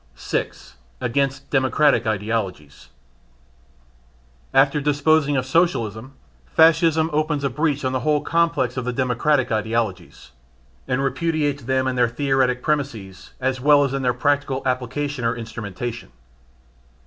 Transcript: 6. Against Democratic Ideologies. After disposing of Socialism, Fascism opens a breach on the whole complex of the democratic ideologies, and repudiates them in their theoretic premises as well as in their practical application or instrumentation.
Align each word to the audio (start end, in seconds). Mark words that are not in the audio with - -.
6. 0.15 0.77
Against 0.99 1.47
Democratic 1.51 2.07
Ideologies. 2.07 2.89
After 4.51 4.81
disposing 4.81 5.37
of 5.37 5.45
Socialism, 5.45 6.13
Fascism 6.47 7.11
opens 7.13 7.43
a 7.43 7.51
breach 7.51 7.85
on 7.85 7.91
the 7.91 7.99
whole 7.99 8.21
complex 8.21 8.77
of 8.77 8.85
the 8.85 8.93
democratic 8.93 9.51
ideologies, 9.51 10.31
and 10.87 11.03
repudiates 11.03 11.61
them 11.65 11.85
in 11.85 11.97
their 11.97 12.09
theoretic 12.09 12.63
premises 12.63 13.33
as 13.39 13.61
well 13.61 13.83
as 13.83 13.93
in 13.93 14.01
their 14.01 14.11
practical 14.11 14.63
application 14.65 15.23
or 15.23 15.35
instrumentation. 15.35 16.11